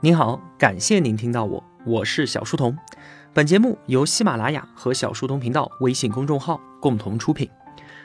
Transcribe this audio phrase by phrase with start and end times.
[0.00, 2.76] 您好，感谢您听到我，我是小书童。
[3.32, 7.48] 本节目由喜马拉雅和小书童频道微信公众号共同出品。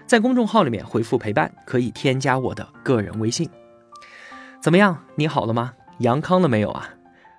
[0.08, 3.50] 在公众号里面回复“陪伴”，可以添加我的个人微信。
[4.62, 5.04] 怎么样？
[5.16, 5.74] 你好了吗？
[5.98, 6.92] 阳康了没有啊？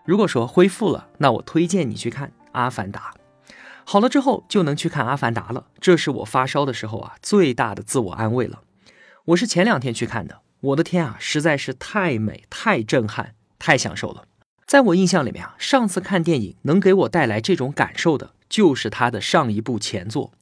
[0.05, 3.14] 如果说恢复了，那我推荐你去看《阿凡达》。
[3.84, 8.61] 好了之后就能去看《阿凡达》了，这是我发烧的时候啊最大的自我安慰了。
[9.25, 14.25] 我是前两天去看的，我的天啊，实在是太美、太震撼、太享受了。
[14.73, 20.33] 在我印象里面啊，上次看电影能给我带来这种感受的，就是他的上一部前作。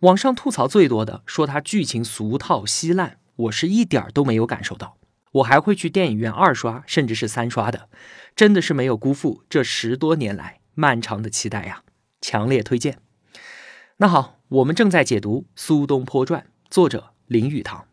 [0.00, 4.96] 网上吐槽最多的说他剧情俗套稀烂，我是一点儿都没有感受到。
[5.30, 7.88] 我还会去电影院二刷，甚至是三刷的，
[8.34, 11.84] 真的是没有辜负这十多年来漫长的期待呀！
[12.20, 12.98] 强烈推荐。
[13.98, 17.84] 那好，我们正在解读《苏东坡传》，作者林语堂。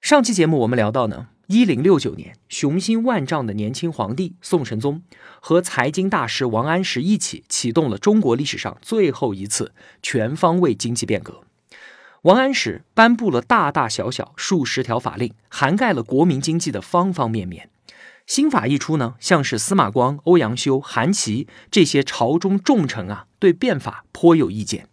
[0.00, 1.28] 上期节目我们聊到呢。
[1.52, 5.02] 一零六九年，雄心万丈的年轻皇帝宋神宗
[5.40, 11.42] 和财经大师王安石一起启动了中国历史上最后一次全方位经济变革。
[12.22, 17.68] 王安石颁布了大大小小数十条法令，涵盖了国民经济的方方面面。
[18.28, 24.86] 新法一出呢，像是司马光、欧阳修、韩琦这些朝中重臣啊，对变法颇有意见。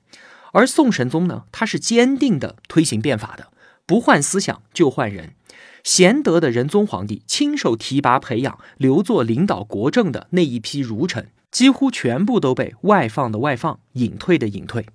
[0.53, 3.51] 而宋神宗呢，他是坚定的推行变法的，
[3.85, 5.35] 不换思想就换人。
[5.87, 14.85] 贤德的仁宗皇帝亲手提拔培养、留作领导国政的那一批儒臣，几乎全部都被外放的外放、隐退的隐退。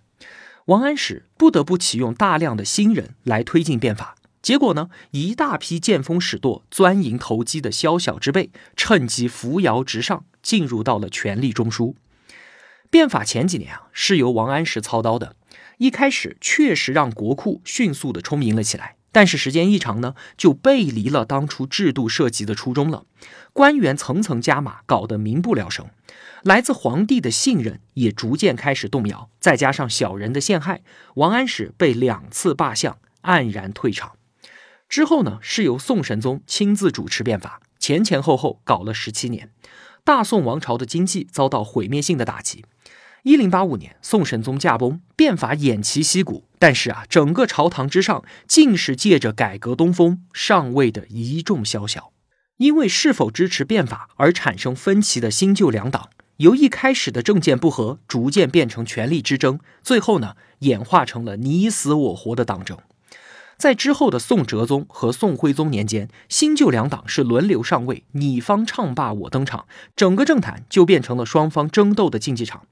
[0.66, 11.94] 王安石不得不启用大量的新人来推进变法，结果呢，一大批见风使舵、钻营投机的宵小之辈，趁机扶摇直上，进入到了权力中枢。
[12.90, 15.36] 变法前几年啊，是由王安石操刀的，
[15.78, 18.96] 一开始确实让国库迅速的充盈了起来。
[19.12, 23.04] 但是时间一长呢，就背离了当初制度设计的初衷了。
[23.52, 25.86] 官员层层加码，搞得民不聊生，
[26.42, 29.28] 来自皇帝的信任也逐渐开始动摇。
[29.38, 30.82] 再加上小人的陷害，
[31.16, 34.12] 王安石被两次罢相，黯然退场。
[34.88, 39.50] 之后呢，是由宋神宗亲自主持变法，前前后后搞了十七年，
[40.04, 42.64] 大宋王朝的经济遭到毁灭性的打击。
[43.24, 46.48] 一零八五年，宋神宗驾崩，变法偃旗息鼓。
[46.58, 52.10] 但是啊，整个朝堂之上，尽是借着改革东风上位的一众宵小。
[52.56, 62.76] 因为是否支持变法而产生分歧的新旧两党，由一开始的政见不合，逐渐变成权力之争，最后呢，演化成了你死我活的党争。
[63.56, 72.66] 在之后的宋哲宗和宋徽宗年间，新旧两党是轮流上位，你方唱罢我登场，整个政坛就变成了双方争斗的竞技场。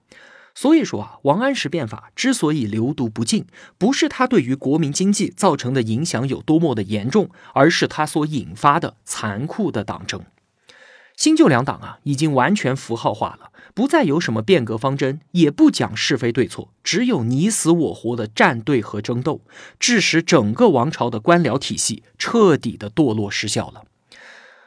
[0.61, 3.47] 所以说啊，王安石变法之所以流毒不尽，
[3.79, 10.21] 不是他对于国民经济造成的影响有多么的严重，而是他所引发的残酷的党争。
[11.17, 19.41] 新旧两党啊，已经完全符号化了，不再有什么变革方针，也不讲是非对错，只有你死我活的站队和争斗，
[19.79, 23.85] 致使整个王朝的官僚体系彻底的堕落失效了。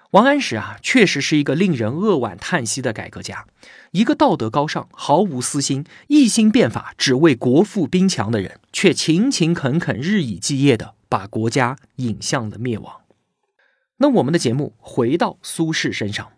[0.09, 3.47] 王安石啊，确实是一个令人扼腕叹息的改革家，
[3.93, 13.01] 一个道德高尚、毫无私心、一心变法只为国富兵强的人，却勤勤恳恳、日以继夜的把国家引向了灭亡。
[13.97, 16.31] 那我们的节目回到苏轼身上，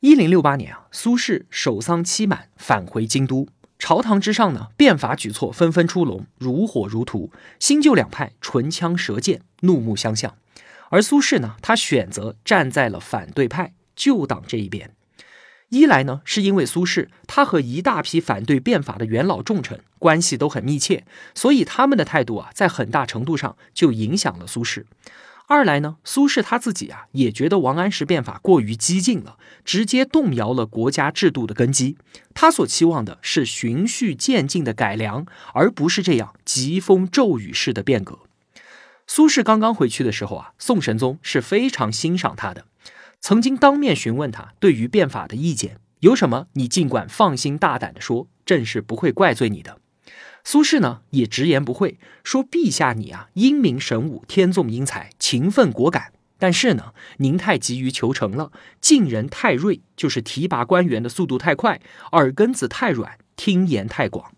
[0.00, 3.46] 一零六八年啊，苏轼守丧期满，返回京都，
[3.78, 7.30] 朝堂之上呢，变法举措纷纷出笼，如火如荼，
[7.60, 10.34] 新旧两派唇枪舌剑，怒目相向。
[10.88, 14.94] 而苏轼呢，他选择站在了反对派旧党这一边。
[15.72, 24.84] 一来呢，是因为苏轼他和一大批反对变法的元老重臣关系都很密切，所以他们的态度啊，在很大程度上就影响了苏轼。
[25.46, 31.96] 二来呢，苏轼他自己啊，也觉得王安石变法过于激进了，直接动摇了国家制度的根基。
[32.34, 35.24] 他所期望的是循序渐进的改良，
[35.54, 38.18] 而不是这样疾风骤雨式的变革。
[39.06, 42.66] 苏轼刚刚回去的时候啊，宋神宗是非常欣赏他的，
[43.22, 49.78] 曾经当面询问他对于变法的意见，有什么你尽管放心大胆的说，朕是不会怪罪你的。
[50.42, 58.50] 苏轼呢也直言不讳说：“陛下你啊英明神武，天纵英才，勤奋果敢，但是呢您太急于求成了，
[58.80, 61.80] 进人太锐，就是提拔官员的速度太快，
[62.10, 64.32] 耳根子太软，听言太广。”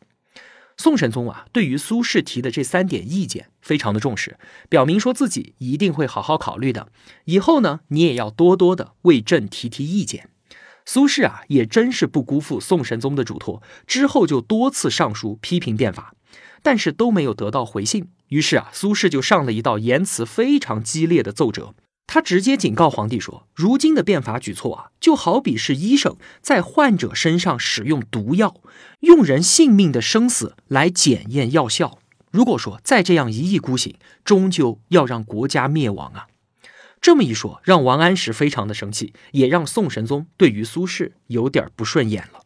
[0.77, 4.39] 宋神宗啊，对于苏轼提的这三点意见非常的重视，
[4.69, 6.89] 表明说自己一定会好好考虑的。
[7.27, 10.29] 以后呢，你也要多多的为朕提提意见。
[10.85, 16.15] 苏轼啊，也真是不辜负宋神宗的嘱托，之后就多次上书批评变法，
[16.63, 18.09] 但是都没有得到回信。
[18.29, 21.75] 于是啊，苏轼就上了一道言辞非常激烈的奏折。
[22.07, 28.61] 他直接警告皇帝说：“如今的变法举措啊，就好比是医生在患者身上使用毒药，
[29.01, 31.99] 用人性命的生死来检验药效。
[32.31, 36.27] 如果说再这样一意孤行，终究要让国家灭亡啊！”
[37.01, 42.41] 这么一说，让王安石非常的生气，也让宋神宗对于苏轼有点不顺眼了。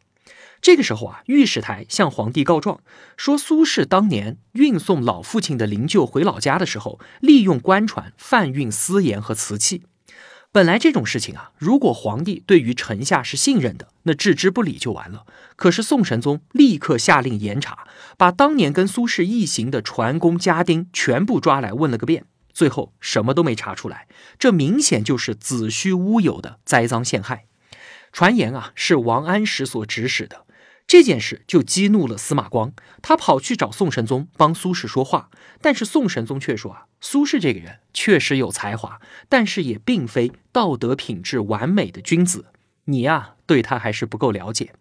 [0.61, 2.81] 这个时候啊，御史台向皇帝告状
[3.15, 9.83] 说，苏轼当年运送老父亲的灵柩回老家的时候，利用官船贩运私盐和瓷器。
[10.51, 15.25] 本来这种事情啊，如果皇帝对于臣下是信任的，那置之不理就完了。
[15.55, 24.07] 可是宋神宗立刻下令严查，把当年跟苏轼一行的船工家丁全部抓来问了个遍，最后什么都没查出来。
[24.39, 27.45] 这明显就是子虚乌有的栽赃陷害。
[28.11, 30.47] 传言啊，是王安石所指使的。
[30.89, 35.29] 这件事就激怒了司马光，他跑去找宋神宗帮苏轼说话，
[35.61, 38.99] 但是宋神宗却说啊，苏轼这个人确实有才华，
[39.29, 42.47] 但是也并非道德品质完美的君子，
[42.85, 44.73] 你呀对他还是不够了解。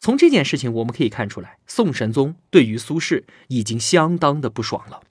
[0.00, 5.02] 从这件事情我们可以看出来，宋神宗对于苏轼已经相当的不爽了，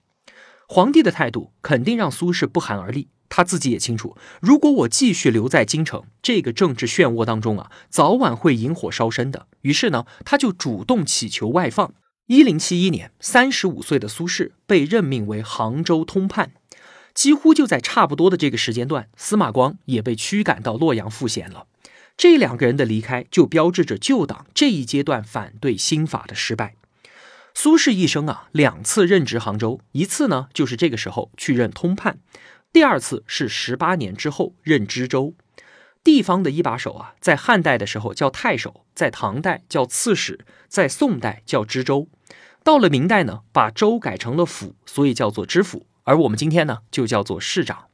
[0.68, 3.10] 皇帝的态度肯定让苏轼不寒而栗。
[3.36, 9.48] 他自己也清楚，如果我继续留在京城这个政治漩涡当中啊，早晚会引火烧身的。
[9.62, 11.96] 于是呢，他就主动乞求外放。
[12.28, 16.52] 一零七一年，三十五岁的苏轼被任命为杭州通判。
[17.16, 21.66] 几乎就在差不多的这个时间段，司马光也被驱赶到洛阳赋闲了。
[22.16, 26.76] 这两个人的离开，就标志着旧党这一阶段反对新法的失败。
[27.56, 32.20] 苏轼一生啊，两次任职杭州，一次呢就是这个时候去任通判。
[32.74, 35.36] 第二次是十八年之后任知州，
[36.04, 42.08] 地方的一把手啊，在汉代的时候叫太守，在唐代叫刺史，在宋代叫知州，
[42.64, 47.86] 到了明代呢，把州改成了府，所以叫做知府，而我们今天呢，就叫做市长。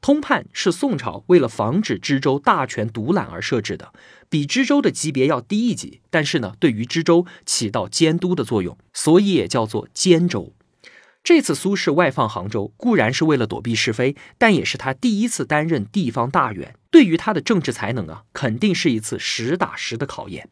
[0.00, 3.92] 通判是宋朝为了防止知州大权独揽而设置的，
[4.28, 10.52] 比知州的级别要低一级，但是呢，对于知州起到监督的作用，所以也叫做监州。
[11.24, 20.50] 这次苏轼外放杭州，固然是为了躲避是非，但也是他第一次担任地方大员，对于他的政治才能啊，肯定是一次实打实的考验。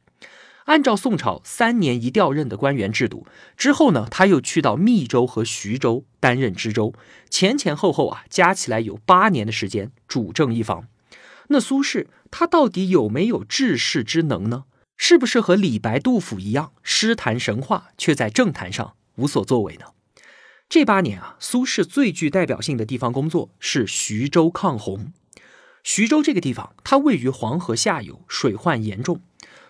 [0.64, 6.94] 按照宋朝三年一调任的官员制度，之后呢，他又去到密州和徐州担任知州，
[7.28, 10.88] 前前后后啊，加起来有八年的时间主政一方。
[11.48, 14.64] 那苏轼他到底有没有治世之能呢？
[14.96, 19.84] 是不是和李白、杜甫一样，诗坛神话，却在政坛上无所作为呢？
[20.72, 25.12] 这八年啊，苏轼最具代表性的地方工作是徐州抗洪。
[25.84, 29.20] 徐州这个地方，它位于黄河下游，水患严重。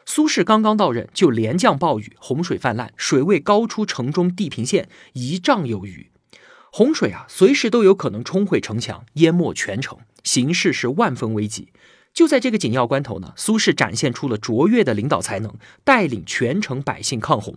[0.06, 6.08] 苏轼刚刚到任，就连降暴雨，洪水泛滥，水位高出城中地平线一丈有余。
[6.70, 11.72] 洪水啊，随时都有可能冲毁城墙，淹没全城，形势是万分危急。
[12.14, 15.52] 就在这个紧要关头呢，苏轼展现出了卓越的领导才能，
[15.82, 17.56] 带领全城百姓抗洪。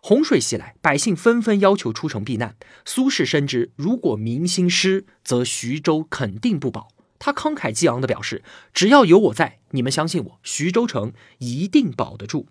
[0.00, 2.56] 洪水袭来，百姓纷纷要求出城避难。
[2.84, 6.88] 苏轼深知，如果民心失，则徐州肯定不保。
[7.18, 8.42] 他慷慨激昂地表示
[8.72, 12.46] ：“只要有我在，你们相信我，徐州城一定保得住。”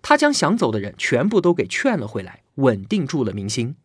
[0.00, 3.76] 他将想走的人全部都给劝了回来，稳定住了民心。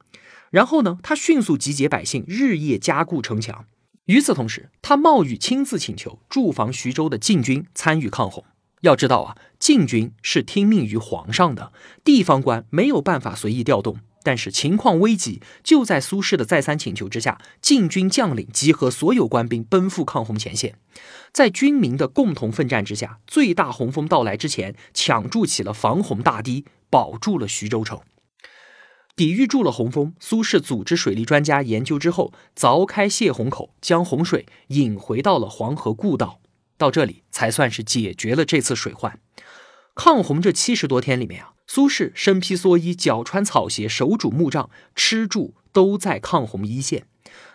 [0.49, 3.65] 然后呢，他迅速集结百姓，日夜加固城墙。
[4.05, 8.45] 与此同时，他冒雨亲自请求驻防徐州的禁军参与抗洪。
[8.83, 11.71] 要知道啊，禁军是听命于皇上的，
[12.03, 13.99] 地方官没有办法随意调动。
[14.25, 20.75] 但是情况危急，就在苏轼的再三请求之下，禁军将领集合所有官兵，奔赴抗洪前线。
[21.31, 28.01] 在军民的共同奋战之下，最大洪峰到来之前，抢筑起了防洪大堤，保住了徐州城。
[29.15, 36.39] 抵御住了洪峰，苏轼组织水利专家研究之后，凿开泄洪口，将洪水引回到了黄河故道。
[36.83, 39.17] 到这里才算是解决了这次水患。
[39.95, 47.05] 抗洪这七十多天里面啊，苏轼身披蓑衣，脚穿草鞋，手拄木杖，吃住都在抗洪一线。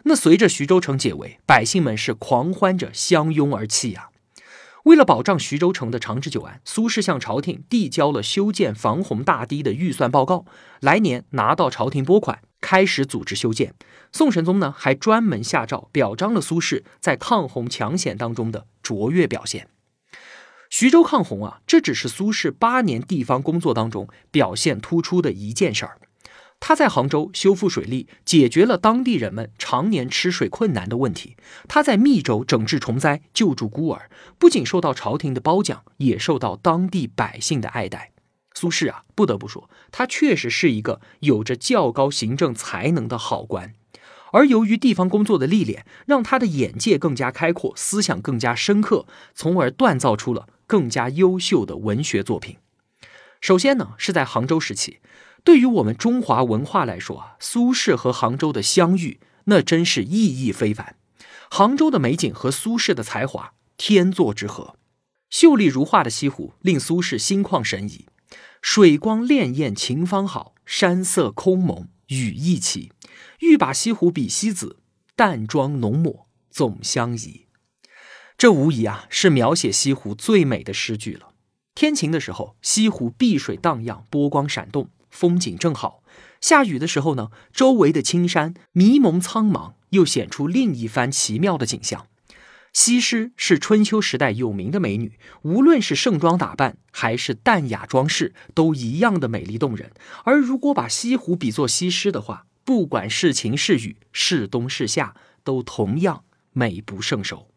[0.05, 4.09] 那随着徐州城解围，百姓们是狂欢着相拥而泣呀。
[4.85, 10.47] 为了保障徐州城的长治久安，苏轼向朝廷递交了修建防洪大堤的预算报告，
[10.81, 13.75] 来年拿到朝廷拨款，开始组织修建。
[14.12, 19.69] 宋神宗呢，还专门下诏表彰了苏轼在抗洪抢险当中的卓越表现。
[20.71, 25.99] 徐州抗洪啊，这只是苏轼八年地方工作当中表现突出的一件事儿。
[26.61, 31.37] 他在杭州修复水利，解决了当地人们常年吃水困难的问题；
[31.69, 38.11] 他在密州整治虫灾，救助孤儿，不仅受到朝廷的褒奖，也受到当地百姓的爱戴。
[38.59, 43.73] 苏轼啊，不得不说，他确实是一个有着较高行政才能的好官。
[44.33, 52.57] 而由于地方工作的历练，让他的眼界更加开阔，思想更加深刻，从而锻造出了更加优秀的文学作品。
[53.41, 54.99] 首先呢，是在杭州时期，
[55.45, 60.97] 对于我们中华文化来说啊，苏轼和杭州的相遇，那真是意义非凡。
[61.49, 64.75] 杭州的美景和苏轼的才华天作之合，
[65.31, 68.07] 秀丽如画的西湖令苏轼心旷神怡。
[68.61, 72.93] 水光潋滟晴方好，山色空蒙雨亦奇。
[73.41, 74.79] 欲把西湖比西子，
[75.15, 77.47] 淡妆浓抹总相宜。
[78.37, 81.31] 这无疑啊是描写西湖最美的诗句了。
[81.75, 86.03] 天晴的时候，西湖碧水荡漾，波光闪动，风景正好；
[86.41, 92.07] 下雨的时候呢，周围的青山迷蒙苍茫，又显出另一番奇妙的景象。
[92.73, 99.91] 西施是春秋时代有名的美女，无论是盛装打扮还是淡雅装饰，都一样的美丽动人。
[100.25, 107.49] 而如果把西湖比作西施的话，不管是晴是雨，是冬是夏，都同样美不胜收。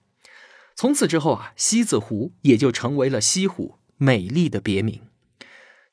[0.76, 5.02] 从此之后啊，西子湖也就成为了西湖美丽的别名。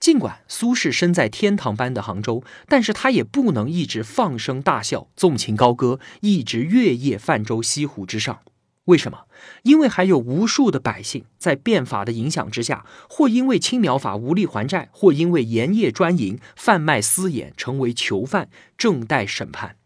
[0.01, 8.39] 尽管苏轼身在天堂般的杭州，但是他也不能一直放声大笑、纵情高歌，一直月夜泛舟西湖之上。
[8.89, 9.27] 为什么？
[9.63, 19.77] 因为还有无数的百姓在变法的影响之下，或因为青苗法无力还债，或因为盐业专营、贩卖私盐成为囚犯，正待审判。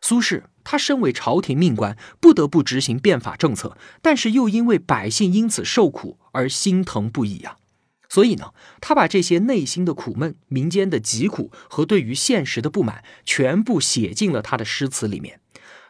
[0.00, 7.56] 苏轼他身为朝廷命官，不得不执行变法政策，但是又因为百姓因此受苦而心疼不已呀。
[8.08, 15.40] 所以呢，他把这些内心的苦闷、民间的疾苦和对于现实的不满，全部写进了他的诗词里面。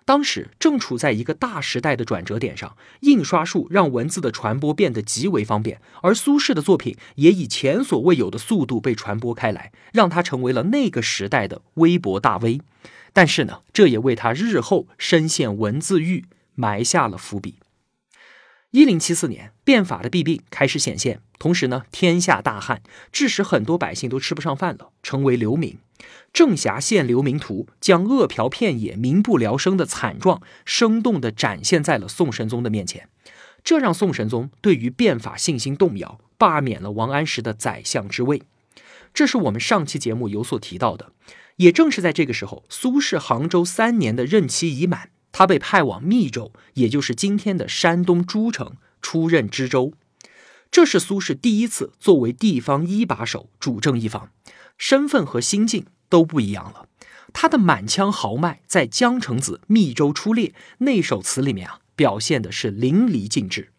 [0.09, 12.63] 当时正处在一个大时代的转折点上，印刷术让文字的传播变得极为方便，而苏轼的作品也以前所未有的速度被传播开来，让他成为了那个时代的微博大 V。
[13.13, 16.25] 但是呢，这也为他日后深陷文字狱
[16.55, 17.57] 埋下了伏笔。
[18.71, 25.79] 一零七四年，变法的弊病开始显现，同时呢，天下大旱，致使很多百姓都吃不上饭了，成为流民。
[26.33, 33.09] 郑侠献流民图，将饿殍遍野、民不聊生的惨状，生动地展现在了宋神宗的面前。
[33.65, 38.43] 这让宋神宗对于变法信心动摇，罢免了王安石的宰相之位。
[39.13, 41.13] 这是我们上期节目有所提到的。
[41.57, 49.93] 也正是在这个时候，苏轼杭州三年的任期已满，他被派往密州，也就是今天的山东诸城，出任知州。
[50.71, 54.31] 这是苏轼第一次作为地方一把手主政一方。
[54.77, 56.89] 身份和心境都不一样了。
[57.33, 60.49] 他的满腔豪迈，在《江城子·密州出猎》
[60.79, 63.73] 那首词里面啊，表现的是淋漓尽致。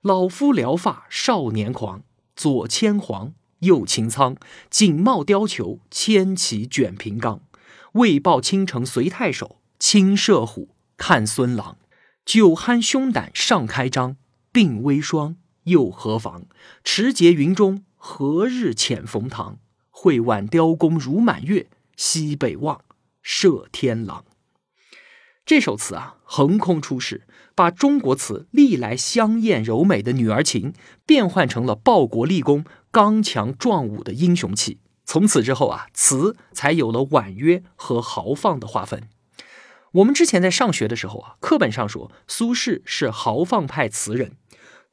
[0.00, 2.02] 老夫聊发少年狂，
[2.34, 4.36] 左牵黄，右擎苍，
[4.70, 7.40] 锦帽貂裘，千骑卷平冈。
[7.92, 11.76] 为报倾城随太守，亲射虎，看孙郎。
[12.24, 14.16] 酒酣胸胆尚开张，
[14.52, 16.46] 鬓微霜，又何妨？
[16.82, 19.58] 持节云中，何日遣冯唐？
[19.90, 22.80] 会挽雕弓如满月，西北望，
[23.22, 24.24] 射天狼。
[25.44, 30.72] 这首词啊，横空出世，把中国词历来香艳柔美的女儿情，
[31.04, 34.78] 变换成了报国立功、刚强壮武的英雄气。
[35.04, 39.08] 从此之后啊，词才有了婉约和豪放的划分。
[39.92, 44.36] 我们之前在上学的时候啊，课本上说苏轼是豪放派词人，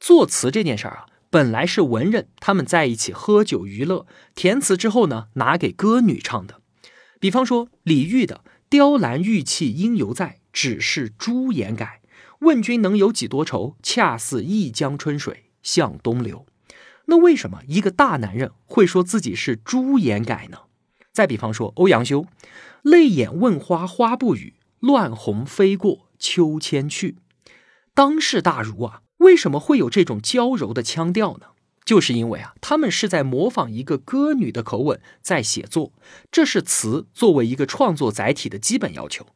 [0.00, 1.06] 作词这件事儿啊。
[1.32, 4.04] 本来是文人他们在一起喝酒娱乐，
[4.34, 6.60] 填词之后呢，拿给歌女唱的。
[7.20, 12.00] 比方说李煜的“雕栏玉砌应犹在，只是朱颜改。
[12.40, 13.76] 问君能有几多愁？
[13.80, 16.46] 恰似一江春水向东流。”
[17.06, 20.62] 那为什么一个大男人会说自己是朱颜改呢？
[21.12, 22.26] 再比方说欧阳修
[22.82, 27.18] ，“泪眼问花花不语，乱红飞过秋千去。”
[27.94, 29.02] 当世大儒啊。
[29.20, 31.46] 为什么会有这种娇柔的腔调呢？
[31.84, 35.92] 就是因为啊，他们是在模仿一个歌女的口吻在写作，
[36.30, 39.26] 这是词作为一个创作载体的基本要求。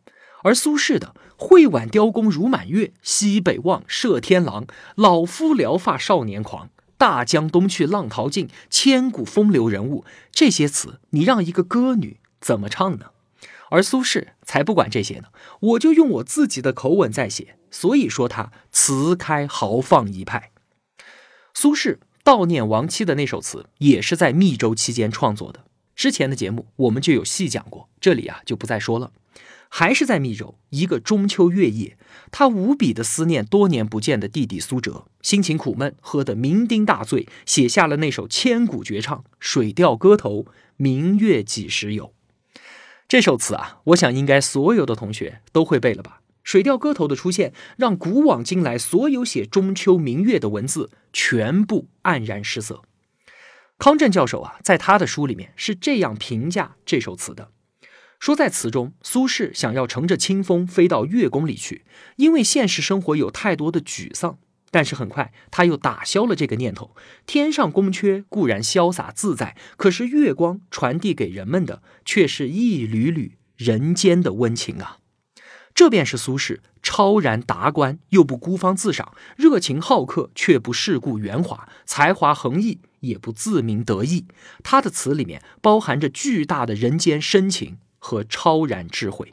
[0.43, 4.67] 而苏轼的“会挽雕弓如满月，西北望，射天狼。
[4.95, 13.07] 老夫聊发少年狂，大江东去，浪淘尽，千古风流人物”，这些词，你让一个歌女怎么唱呢？
[13.75, 15.25] 而苏轼才不管这些呢，
[15.61, 17.57] 我就用我自己的口吻在写。
[17.73, 20.52] 所以说他词开豪放一派。
[21.52, 25.64] 苏轼悼念亡妻的那首词也是在密州期间创作的。
[25.97, 29.11] 之前的节目我们就有细讲过，这里啊就不再说了。
[29.69, 31.99] 还是在密州一个中秋月夜，
[32.31, 40.45] 他无比的思念多年不见的弟弟苏辙，心情苦闷，喝得酩酊大醉，写下了那首千古绝唱《水调歌头·
[40.76, 42.07] 明月几时有》。
[43.07, 46.21] 这首词啊，我想应该所有的同学都会背了吧？
[46.43, 52.83] 水调歌头的出现，让古往今来所有写中秋明月的文字全部黯然失色。
[53.79, 57.51] 康震教授啊，在他的书里面是这样评价这首词的：
[58.19, 61.85] 说在词中，苏轼想要乘着清风飞到月宫里去，
[62.17, 64.39] 因为现实生活有太多的沮丧。
[64.75, 66.97] 但是很快他又打消了这个念头。
[67.26, 74.99] 天上宫阙固然潇洒自在，可是月光传递给人们的却是一缕缕人间的温情啊！
[75.76, 84.26] 这便是苏轼超然达观又不孤芳自赏，热情好客却不世故圆滑，才华横溢也不自鸣得意。
[84.64, 89.33] 他的词里面包含着巨大的人间深情和超然智慧。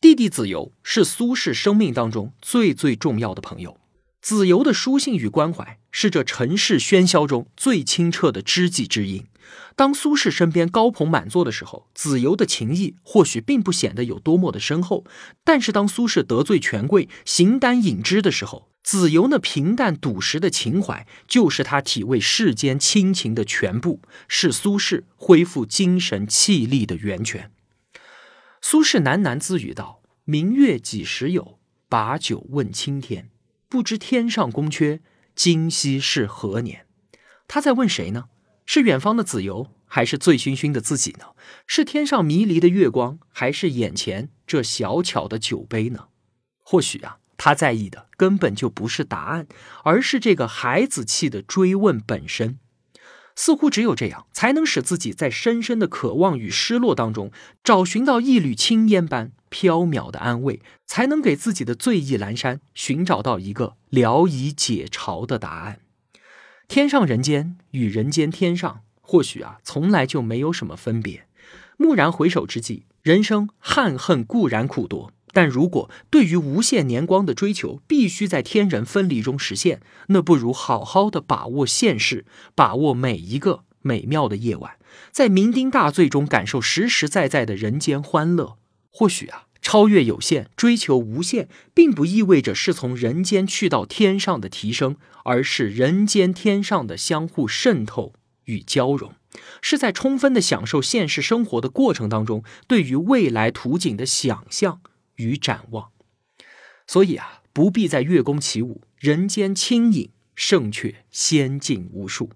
[0.00, 3.76] 弟弟子由是苏轼生命当中最最重要的朋友。
[4.20, 9.26] 子由的书信与关怀是这尘世喧嚣中最清澈的知己之音。
[9.74, 15.04] 当苏轼身边高朋满座的时候，子由的情谊或许并不显得有多么的深厚；
[15.42, 27.50] 但是当苏轼得罪权贵、形单影只的时候，子由那平淡笃实的情怀，就是他体味世间亲情的全部，是苏轼恢复精神气力的源泉。
[28.60, 31.58] 苏轼喃喃自语道：“明月几时有？
[31.88, 33.30] 把酒问青天。”
[33.70, 34.98] 不知天上宫阙，
[35.36, 36.86] 今夕是何年？
[37.46, 38.24] 他在问谁呢？
[38.66, 41.26] 是远方的子由，还是醉醺醺的自己呢？
[41.68, 46.08] 是天上迷离的月光，还是眼前这小巧的酒杯呢？
[46.64, 49.46] 或许啊，他在意的根本就不是答案，
[49.84, 52.58] 而是这个孩子气的追问本身。
[53.36, 57.30] 似乎只有这样，才能使自己在深深的渴望与失落当中，
[57.62, 65.80] 找寻到一缕青烟般飘渺的安慰，才能给自己的醉意阑珊寻找到一个聊以解嘲的答案。
[66.66, 71.26] 天上人间与人间天上，或许啊，从来就没有什么分别。
[71.78, 75.12] 蓦然回首之际，人生憾恨固然苦多。
[75.32, 82.24] 但如果对于无限年光的追求必须在天人分离中实现，那不如好好的把握现世，
[82.56, 84.76] 把握每一个美妙的夜晚，
[85.12, 88.58] 在酩酊大醉中感受实实在在的人间欢乐。
[88.90, 98.12] 或许啊，超越有限，追求无限，并不意味着是从人间去到天上的提升，而是人间天上的相互渗透
[98.46, 99.14] 与交融，
[99.62, 104.80] 是在充分的享受现实生活的过程当中，对于未来图景的想象。
[105.14, 105.90] 与展望，
[106.88, 112.30] 所以啊，不必在月宫起舞，人间轻影胜却仙境无数。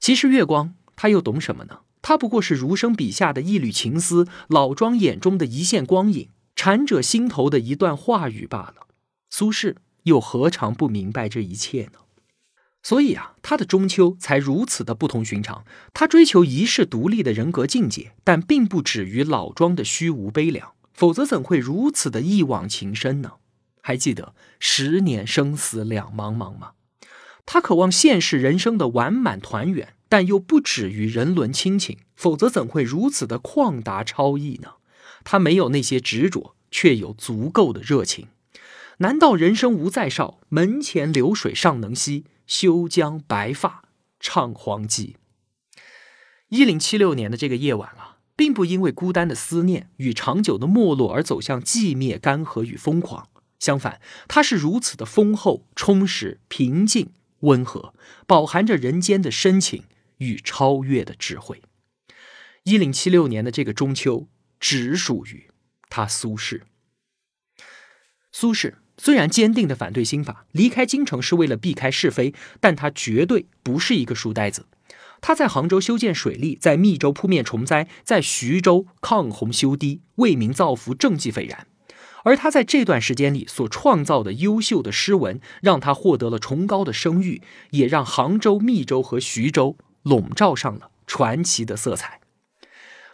[0.00, 1.82] 其实月光他又懂什么呢？
[2.02, 6.30] 他不过是儒生笔下的一缕情丝，老庄眼中的一线光影，
[6.62, 8.86] 禅者心头的一段话语罢了。
[9.30, 12.00] 苏轼又何尝不明白这一切呢？
[12.82, 15.64] 所以啊，他的中秋才如此的不同寻常。
[15.94, 20.72] 他追求一世独立的人格境界，但并不止于老庄的虚无悲凉。
[20.92, 23.36] 否则怎会如此的一往情深呢？
[23.80, 26.72] 还记得十年生死两茫茫吗？
[27.46, 32.00] 他渴望现世人生的完满团圆，但又不止于人伦亲情。
[32.14, 34.72] 否则怎会如此的旷达超逸呢？
[35.24, 38.28] 他没有那些执着，却有足够的热情。
[38.98, 40.40] 难道人生无再少？
[40.48, 43.84] 门前流水尚能西，休将白发
[44.18, 45.16] 唱黄鸡。
[46.48, 48.06] 一零七六年的这个夜晚啊。
[48.36, 53.28] 并不因为孤单的思念与长久的没落而走向寂灭、干涸与疯狂。
[53.58, 57.92] 相反，它是如此的丰厚、充实、平静、温和，
[58.26, 59.84] 饱含着人间的深情
[60.16, 61.60] 与超越的智慧。
[62.62, 64.26] 一零七六年的这个中秋，
[64.60, 65.50] 只属于
[65.88, 66.60] 他苏轼。
[68.30, 74.66] 苏轼虽然坚定的反对新法，离开京城是为了避开是非，但他绝对不是一个书呆子。
[75.22, 81.66] 他在杭州修建水利，在密州扑灭虫灾，在徐州抗洪修堤，为民造福，政绩斐然。
[82.22, 92.19] 而他在这段时间里所创造的优秀的诗文，让他获得了崇高的声誉，也让杭州、密州和徐州笼罩上了传奇的色彩。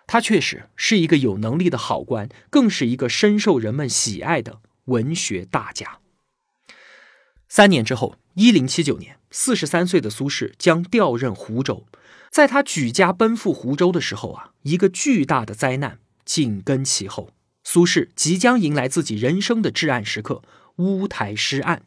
[0.07, 5.99] 他确实是一个有能力的好官，更是一个深受人们喜爱的文学大家。
[7.49, 11.87] 三年之后，一零七九年，四十三岁的苏轼将调任湖州。
[12.31, 17.31] 在他举家奔赴湖州的时候啊，一个巨大的灾难紧跟其后。
[17.65, 20.43] 苏轼即将迎来自己人生的至暗时刻——
[20.79, 21.83] 乌台诗案。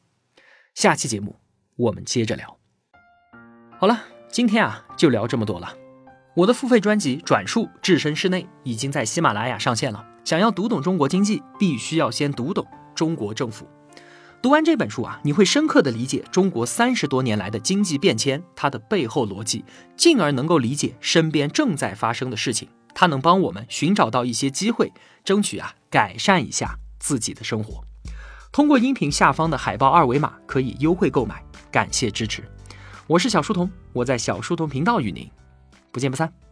[0.76, 1.40] 下期节目
[1.76, 2.58] 我们接着聊。
[3.80, 5.79] 好了，今天啊就聊这么多了。
[6.36, 10.06] 我的付费专辑《转述置身事内》已经在喜马拉雅上线了。
[10.24, 13.68] 想要读懂中国经济，必须要先读懂中国政府。
[14.40, 19.66] 读完这本书啊，你会深刻的理解中国三十多年来的经济变迁，它的背后逻辑，
[19.98, 22.70] 进而能够理解身边正在发生的事情。
[22.94, 24.94] 它能帮我们寻找到一些机会，
[25.26, 27.84] 争取啊改善一下自己的生活。
[28.52, 32.44] 通过音频下方的海报二维码可以优惠购买，感谢支持。
[33.08, 35.28] 我是小书童，我在小书童频道与您
[35.92, 36.49] 不见不散。